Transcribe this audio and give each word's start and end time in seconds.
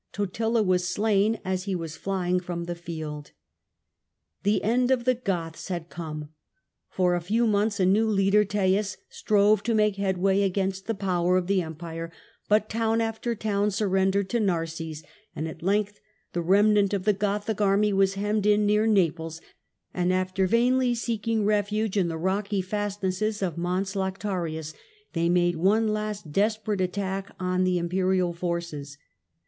Totila 0.13 0.63
was 0.63 0.87
slain 0.89 1.39
as 1.45 1.65
he 1.65 1.75
was 1.75 1.95
flying 1.95 2.39
from 2.39 2.63
the 2.63 2.73
field. 2.73 3.33
The 4.41 4.63
end 4.63 4.89
of 4.89 5.03
The 5.03 5.03
end 5.03 5.03
of 5.05 5.05
the 5.05 5.13
Goths 5.13 5.67
had 5.67 5.89
come. 5.89 6.29
For 6.89 7.13
a 7.13 7.21
few 7.21 7.45
months 7.45 7.77
553' 7.77 7.85
a 7.87 7.93
new 7.93 8.09
leader, 8.11 8.43
Teias, 8.43 8.97
strove 9.09 9.61
to 9.61 9.75
make 9.75 9.97
headway 9.97 10.41
against 10.41 10.87
the 10.87 10.95
power 10.95 11.37
of 11.37 11.45
the 11.45 11.61
Empire, 11.61 12.11
but 12.49 12.67
town 12.67 12.99
after 12.99 13.35
town 13.35 13.69
sur 13.69 13.87
rendered 13.87 14.27
to 14.31 14.39
Narses, 14.39 15.03
and 15.35 15.47
at 15.47 15.61
length 15.61 15.99
the 16.33 16.41
remnant 16.41 16.95
of 16.95 17.03
the 17.05 17.13
Gothic 17.13 17.61
army 17.61 17.93
was 17.93 18.15
hemmed 18.15 18.47
in 18.47 18.65
near 18.65 18.87
Naples, 18.87 19.39
and 19.93 20.11
after 20.11 20.47
vainly 20.47 20.95
seeking 20.95 21.45
refuge 21.45 21.95
in 21.95 22.07
the 22.07 22.17
rocky 22.17 22.63
fastnesses 22.63 23.43
of 23.43 23.55
Mons 23.55 23.93
Lactarius 23.93 24.73
they 25.13 25.29
made 25.29 25.57
one 25.57 25.89
last 25.89 26.31
desperate 26.31 26.81
attack 26.81 27.35
on 27.39 27.63
the 27.65 27.77
Imperial 27.77 28.33
forces. 28.33 28.97